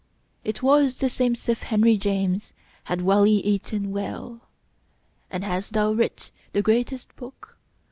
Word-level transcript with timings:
It 0.43 0.63
was 0.63 0.97
the 0.97 1.11
same'sif 1.11 1.59
henryjames 1.61 2.53
Had 2.85 3.01
wally 3.03 3.33
eaton 3.45 3.91
well. 3.91 4.47
"And 5.29 5.43
hast 5.43 5.73
thou 5.73 5.91
writ 5.93 6.31
the 6.53 6.63
greatest 6.63 7.15
book? 7.15 7.59